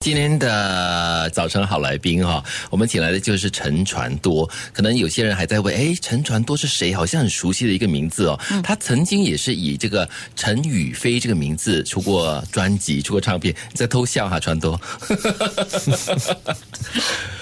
[0.00, 4.48] 今天的早晨好来宾哈，我们请来的就是陈传多。
[4.72, 6.94] 可能有些人还在问，哎，陈传多是谁？
[6.94, 8.38] 好像很熟悉的一个名字哦。
[8.62, 13.52] 他曾经也是以这个陈宇飞这个名字出过专辑、出过唱片。
[13.70, 14.80] 你在偷笑哈，传多。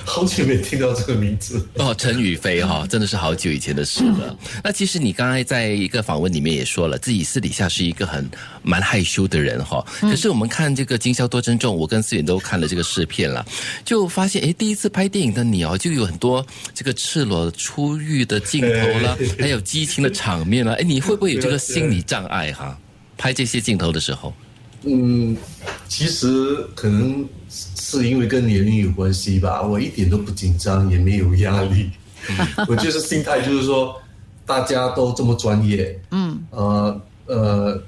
[0.07, 4.36] 好久没听到这个名字哦，陈宇飞哈，真的是好久以前的事了。
[4.62, 8.30] 那其实你刚才在一个访问里面也说了，自己私底下是一个很
[8.62, 9.84] 蛮害羞的人哈。
[10.02, 13.45] 可是我们看这个《今宵多珍重》，我跟思远都看了这个视片了，
[13.84, 16.44] 就发现哎，第一次拍电影的你哦，就有很多
[16.75, 20.75] 这个赤裸出浴的镜头了，还有激情的场面了。
[20.75, 22.79] 哎，你会不会有这个心理障碍哈？
[23.16, 24.35] 拍这些镜头的时候？
[24.82, 25.35] 嗯，
[25.88, 29.63] 其实可能是因为跟年龄有关系吧。
[29.63, 31.90] 我一点都不紧张，也没有压力。
[32.69, 33.98] 我就是心态就是说，
[34.44, 37.83] 大家都这么专业，嗯，呃呃，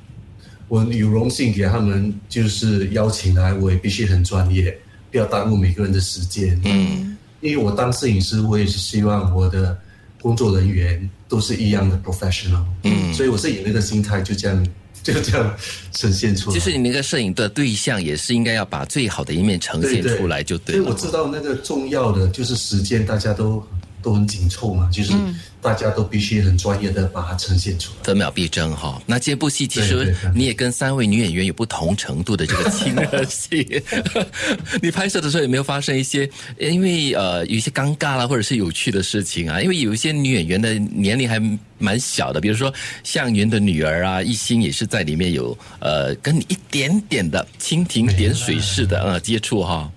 [0.68, 4.76] 我有荣幸给他们就是邀请来，我也必须很专业，
[5.10, 6.60] 不要耽误每个人的时间。
[6.64, 9.78] 嗯，因为我当摄影师，我也是希望我的
[10.20, 12.64] 工作人员都是一样的 professional。
[12.82, 14.66] 嗯，所以我是以那个心态就这样。
[15.06, 15.56] 就这样
[15.92, 16.54] 呈现出来。
[16.56, 20.82] 就是你那个摄影的对象也是应该要把最好的一面呈现出来，就对了。
[20.82, 23.64] 所以我知道那个重要的就是时间，大家都。
[24.06, 25.12] 都很紧凑嘛，就是
[25.60, 29.02] 大家都必须很专业的把它呈现出来，分秒必争哈。
[29.04, 33.82] 那这部戏其实你也跟三位女演员有不同程度的这个亲热戏，
[34.80, 39.60] 你拍摄的时候有没有发生一些因为呃有一些尴尬啦，或者是有趣的事情啊？
[39.60, 41.42] 因为有一些女演员的年龄还
[41.78, 49.90] 蛮小的，比如说向云的女儿啊，一心也是在里面有呃跟你一点点的蜻蜓点水式的呃接触哈。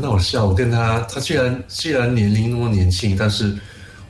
[0.00, 3.56] 很好笑，我跟他，他虽然虽然年龄那么年轻，但是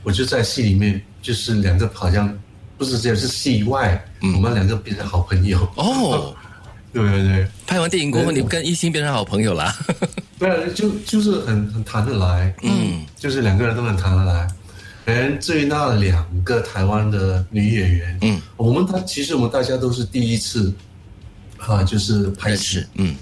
[0.03, 2.35] 我就在戏里面，就是两个好像
[2.77, 5.59] 不是这样，是戏外，我们两个变成好朋友。
[5.75, 6.35] 哦，
[6.91, 9.71] 对对对，拍完电影过后，你跟一心变成好朋友了。
[10.39, 14.47] 对啊，就就是很很谈得来，嗯，就是两个人都很谈得来。
[15.05, 20.73] 嗯，至于那两个台湾的女演员，嗯，我们他其实我们大家都是第一次
[21.57, 23.15] 啊，就是拍戏，嗯。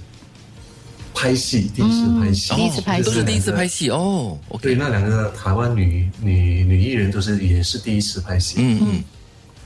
[1.23, 4.37] 拍戏，第一次拍戏，第一次拍戏都是第一次拍戏哦。
[4.61, 8.55] 对，那两个台湾女女女艺人都是也是第一次拍戏。
[8.57, 9.03] 嗯嗯，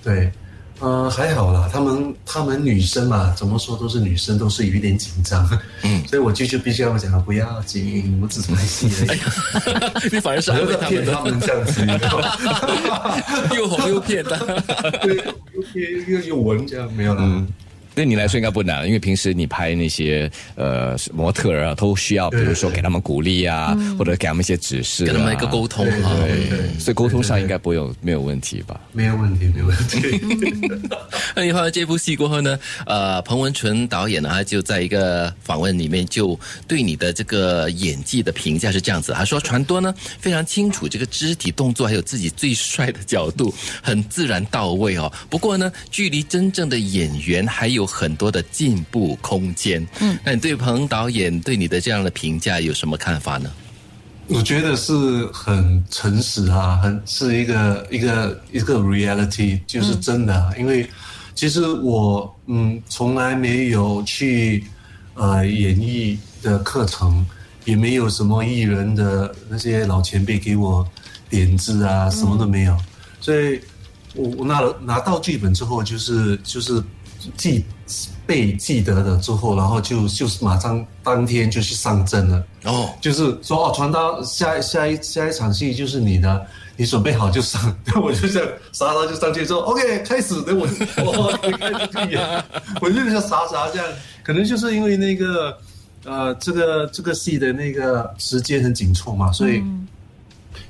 [0.03, 0.31] 对，
[0.79, 5.49] 呃，还好啦，他们他们女生嘛，怎么说都是女生，都是有一点紧张。
[5.81, 9.19] 嗯， 所以我就就必须要讲，不要紧，我只是拍戏而已。
[10.13, 11.83] 你反而是安慰骗他们这样子，
[13.57, 14.37] 又哄又骗的，
[15.01, 15.15] 对，
[15.55, 17.43] 又骗又又文这样没有了。
[17.97, 28.79] 对你来说应该不难，因为平时你拍那些呃模特啊，都需要比如说给他们鼓励啊，或者给他们一些指示，给他们一个沟通啊，对所以沟通上应该不用没有问题吧？
[28.91, 29.99] 没有问题，没有问题。
[31.35, 32.59] 那你拍完这部戏过后呢？
[32.85, 45.11] 呃，彭文纯导演呢，他就在一个访问里面就对你的这个演技的评价是这样子，他说传多呢非常清楚这个肢体动作，还有自己最帅的角度，很自然到位哦。
[45.31, 47.86] 不过呢，距离真正的演员还有。
[47.87, 49.87] 很多的进步空间。
[50.01, 53.49] 嗯，那你对彭导演对你的这样的评价有什么看法呢？
[54.27, 60.53] 我觉得是很诚实啊，很是一个一个一个 reality，就是真的。
[60.59, 60.85] 因为
[61.33, 64.65] 其实我嗯从来没有去
[65.13, 67.25] 呃演艺的课程，
[67.63, 70.85] 也没有什么艺人的那些老前辈给我
[71.29, 72.77] 点子啊，什么都没有。
[73.21, 73.61] 所以
[74.13, 76.83] 我我拿了拿到剧本之后，就是就是
[77.35, 77.65] 记。
[78.25, 82.43] 被记得了之后，然后就就是马上当天就去上阵了。
[82.65, 86.45] 哦，就是说哦，传到下下一下一场戏就是你的，
[86.75, 87.73] 你准备好就上。
[88.03, 90.41] 我就这样傻傻就上去说 OK 开始。
[90.41, 90.67] 等我
[91.05, 92.43] 我开始演，
[92.83, 93.87] 我就像傻傻这样。
[94.21, 95.57] 可能就是因为那个
[96.03, 99.63] 呃，这个这个戏的那个时间很紧凑嘛，所以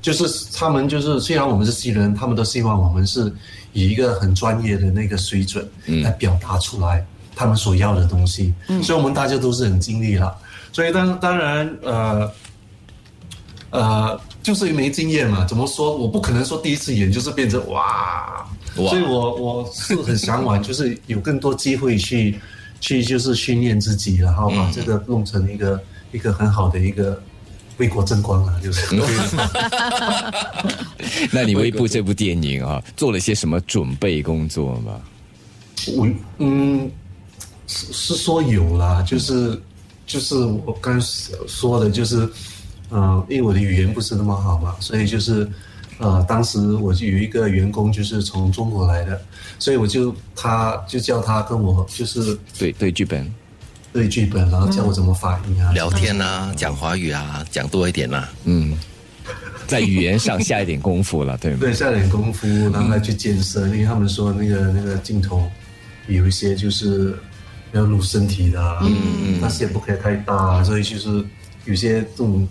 [0.02, 3.32] 就是他们就是虽然我们是新人，他们都希望我们是
[3.74, 5.68] 以一个很专业的那个水准
[6.04, 7.06] 来表达出来。
[7.40, 10.36] 他们所要的东西，所以我们大家都是很尽力了。
[10.72, 12.32] 所以当当然，呃，
[13.70, 15.46] 呃，就是没经验嘛。
[15.46, 15.96] 怎么说？
[15.96, 22.40] 我不可能说第一次演就是变成哇，所以我我是很向往，就是有更多机会去
[22.80, 25.80] 去就是训练自己，然后把这个弄成一个
[26.12, 27.22] 一个很好的一个
[27.78, 28.96] 为国争光了，就是。
[31.32, 35.00] 那你为部这部电影啊，做了些什么准备工作吗？
[35.96, 36.08] 我
[36.40, 36.92] 嗯。
[37.70, 39.62] 是是说有啦，就是
[40.06, 42.26] 就是我刚说的，就是
[42.92, 45.46] 嗯，因为我的语言不是那么好嘛，所以就是
[45.98, 49.22] 呃，当时我就有一个员工就是从中国来的，
[49.60, 53.30] 所以我就他就叫他跟我就是对对剧本，
[53.98, 58.30] 对剧本，然后教我怎么发音啊，聊天啊，讲华语啊，讲多一点啦。
[58.44, 58.78] 嗯，
[59.66, 61.58] 在语言上下一点功夫了，对吗？
[61.60, 65.50] 对，下点功夫，然后还去健身，因为他们说那个那个镜头
[66.08, 67.18] 有一些就是
[67.72, 68.96] 要露身体的，嗯
[69.30, 71.26] 嗯，但是也不可以太大，所以就是
[71.66, 72.48] 有些这种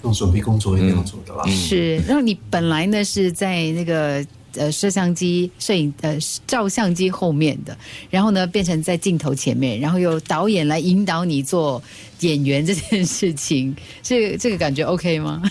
[0.00, 1.44] 这种准备工作一定要做的啦。
[1.50, 4.24] 是，然后你本来呢是在那个
[4.54, 7.76] 呃摄像机、摄影呃照相机后面的，
[8.10, 11.82] 然后呢变成在镜头前面，然后由导演来引导你做
[12.20, 15.42] 演员这件事情，这这个感觉 OK 吗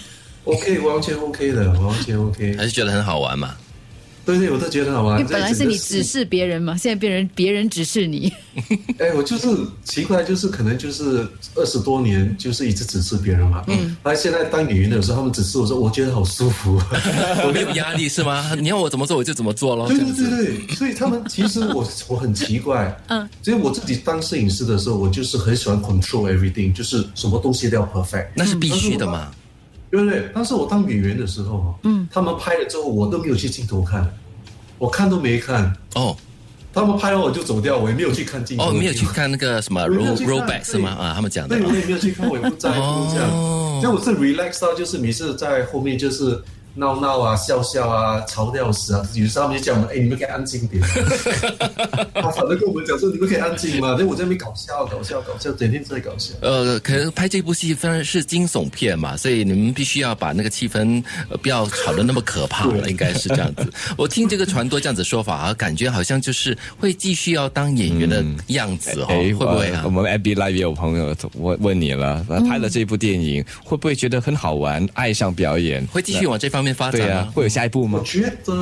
[0.46, 2.56] ？OK，完全 OK 的，完全 OK。
[2.58, 3.56] 还是觉得很好玩嘛？
[4.28, 5.18] 对对，我都觉得好玩。
[5.20, 8.32] 因为本来是你指示别人嘛，现在别人别人指示你。
[9.00, 9.48] 哎，我就是
[9.86, 11.26] 奇怪，就是可能就是
[11.56, 13.64] 二十多年，就是一直指示别人嘛。
[13.68, 13.96] 嗯。
[14.04, 16.78] 而现在当演员的时候，他们指示我说，我觉得好舒服。
[17.48, 18.54] 我没有压力是吗？
[18.60, 19.88] 你要我怎么做我就怎么做咯。
[19.88, 28.28] 对对对对，所以他们其实我我很奇怪，嗯，所以我自己当摄影师的时候，我就是很喜欢 control everything，就是什么东西都要 perfect。
[28.36, 29.32] 那是必须的嘛。
[29.90, 30.30] 对不对？
[30.34, 34.08] 但是我当演员的时候，嗯，他们拍了之后，我都没有去镜头看，
[34.78, 35.74] 我看都没看。
[35.96, 36.16] 哦
[36.74, 38.66] 他们拍完我就走掉，我也没有去看镜头。
[38.66, 40.92] 哦，没有去看那个什么我没有 roll rollback 是吗？
[40.92, 41.66] 啊，他们讲的对，。
[41.66, 43.32] 我也没有去看，我也不在乎这样。
[43.32, 46.40] 哦所以我是 relax 到，就是每次在后面就是
[46.78, 49.02] 闹闹啊、笑笑啊、吵掉死啊。
[49.16, 50.82] 有时候他们就叫我们，哎，你们可以安静一点。
[52.14, 53.96] 他反正跟我们讲说，你们可以安静嘛。
[53.96, 56.34] 所以我在那边搞笑、搞笑、搞笑，整天在搞笑。
[56.42, 63.68] 呃，可能拍这部戏虽然是惊悚片嘛，所以你们必须要把那个气氛、呃、不要吵得那么可怕了，应该是这样子。
[63.98, 69.90] 我听这个传多这样子说法啊，感觉好像就是会继续要当演员的样子哦，哎，会不会啊我？
[69.90, 75.84] 们 FB Live 也有朋友问问你了，那拍了这部电影，会不会觉得很好玩，爱上表演？
[75.88, 77.32] 会继续往这方面发对呀、展吗？
[77.34, 78.04] 会有下一步吗我？
[78.06, 78.54] 觉得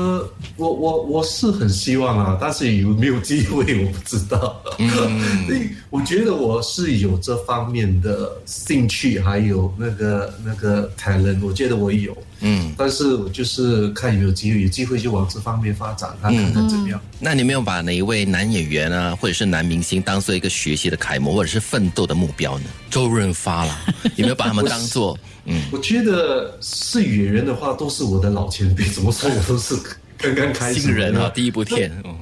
[0.57, 4.61] 我我我是很希望啊，但是有没有机会我不知道。
[4.79, 4.89] 嗯，
[5.47, 12.15] 所以我觉得我是有这方面的兴趣，还有那个那个 talent，我觉得我有。
[12.41, 16.99] 嗯，但是我就是看有没有机会，有机会就往这方面发展，看看看怎么样。
[17.17, 22.65] 那你有没有把哪一位男演员啊，或者是男明星当做一个学习的楷模，或者是奋斗的目标呢？
[22.91, 23.79] 周润发啦，
[24.15, 25.61] 有没有把他们当做嗯？
[25.71, 29.75] 我觉得是演员的话，都是我的老前辈，怎么说我都是
[30.17, 32.15] 刚刚开始新人啊，第一部片，嗯。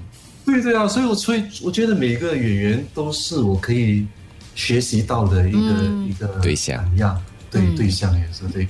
[0.46, 4.06] 对对啊，所以我所以我觉得每个演员都是我可以
[4.56, 5.60] 学习到的一个、
[6.10, 6.86] 一个对象。
[6.98, 7.18] 样，
[7.50, 8.68] 对、对象也是对，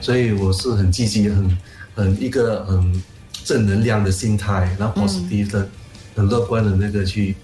[0.00, 1.58] 所以我是很积极、很
[1.96, 3.02] 很一个很
[3.42, 5.68] 正能量的心态，然后 positive 的、
[6.14, 7.34] 很乐观的那个去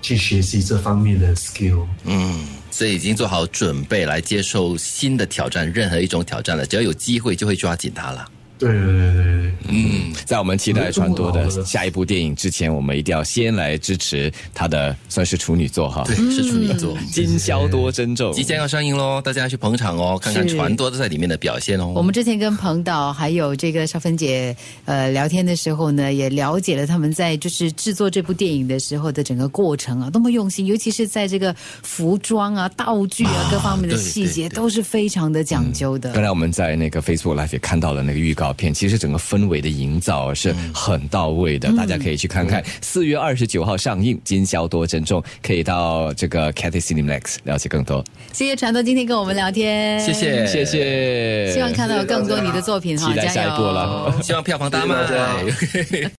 [0.00, 1.84] 去学习这方面的 skill。
[2.04, 8.30] 嗯，所以已经做好准备来接受新的挑战，任何一种挑战了，只要有机会就会抓紧它了。
[8.58, 16.96] 对对对对对，嗯，在我们期待传多的下一部电影之前，我们一定要先来支持他的算是处女作哈，对，是处女座。
[17.12, 18.32] 今宵多珍重。
[18.32, 21.92] 即将要上映喽，大家要去捧场哦，看看是传多在里面的表现哦。
[21.94, 36.12] 我们之前跟彭导还有这个少芬姐呃聊天的时候呢，也了解了他们在就是制作这部电影的时候的整个过程啊，多么用心，尤其是在这个服装啊、道具啊各方面的细节都是非常的讲究的。
[36.12, 42.62] 刚才我们在那个 Facebook Live 也看到了那个预告片，其实整个氛围的营造是很到位的，大家可以去看看。
[42.80, 48.04] 四月二十九号上映，今宵多珍重，可以到这个 Cathay Cinemax 了解更多。
[48.32, 53.28] 谢谢传头今天跟我们聊天，谢谢谢谢，希望看到更多你的作品哈，期待！
[53.28, 54.14] 下一步了。
[54.22, 55.06] 希望票房大卖
[55.50, 56.10] 谢谢大。